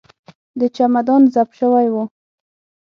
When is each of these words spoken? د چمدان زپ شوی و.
د 0.59 0.61
چمدان 0.75 1.21
زپ 1.33 1.49
شوی 1.59 1.87
و. 1.93 1.95